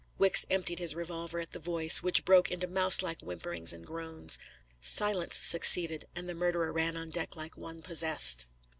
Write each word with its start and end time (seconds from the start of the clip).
Wicks 0.17 0.47
emptied 0.49 0.79
his 0.79 0.95
revolver 0.95 1.39
at 1.39 1.51
the 1.51 1.59
voice, 1.59 2.01
which 2.01 2.25
broke 2.25 2.49
into 2.49 2.65
mouse 2.65 3.03
like 3.03 3.19
whimperings 3.19 3.71
and 3.71 3.85
groans. 3.85 4.39
Silence 4.79 5.35
succeeded, 5.35 6.05
and 6.15 6.27
the 6.27 6.33
murderer 6.33 6.71
ran 6.71 6.97
on 6.97 7.11
deck 7.11 7.35
like 7.35 7.55
one 7.55 7.83
possessed. 7.83 8.47